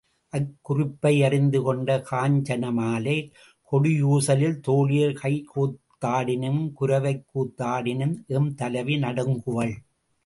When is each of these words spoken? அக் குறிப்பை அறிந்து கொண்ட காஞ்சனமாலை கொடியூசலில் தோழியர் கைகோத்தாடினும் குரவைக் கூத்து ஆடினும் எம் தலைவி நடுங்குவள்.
அக் 0.29 0.53
குறிப்பை 0.61 1.23
அறிந்து 1.23 1.61
கொண்ட 1.61 2.03
காஞ்சனமாலை 2.11 3.31
கொடியூசலில் 3.71 4.57
தோழியர் 4.67 5.19
கைகோத்தாடினும் 5.23 6.71
குரவைக் 6.79 7.23
கூத்து 7.25 7.65
ஆடினும் 7.65 8.23
எம் 8.27 8.55
தலைவி 8.55 8.95
நடுங்குவள். 8.95 9.73